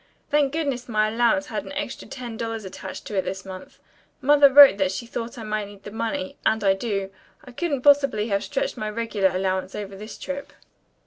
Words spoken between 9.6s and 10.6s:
over this trip."